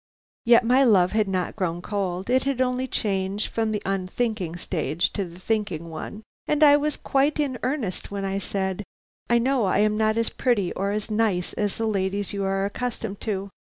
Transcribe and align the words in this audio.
Yet 0.47 0.63
my 0.65 0.83
love 0.83 1.11
had 1.11 1.27
not 1.27 1.55
grown 1.55 1.83
cold, 1.83 2.27
it 2.31 2.45
had 2.45 2.59
only 2.59 2.87
changed 2.87 3.45
from 3.49 3.71
the 3.71 3.83
unthinking 3.85 4.55
stage 4.55 5.13
to 5.13 5.25
the 5.25 5.37
thinking 5.39 5.91
one, 5.91 6.23
and 6.47 6.63
I 6.63 6.75
was 6.75 6.97
quite 6.97 7.39
in 7.39 7.59
earnest 7.61 8.09
when 8.09 8.25
I 8.25 8.39
said: 8.39 8.83
'I 9.29 9.37
know 9.37 9.65
I 9.65 9.77
am 9.81 9.97
not 9.97 10.17
as 10.17 10.31
pretty 10.31 10.71
or 10.73 10.89
as 10.89 11.11
nice 11.11 11.53
as 11.53 11.77
the 11.77 11.85
ladies 11.85 12.33
you 12.33 12.43
are 12.43 12.65
accustomed 12.65 13.21
to. 13.21 13.51